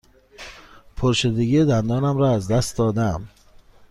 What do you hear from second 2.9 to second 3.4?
ام.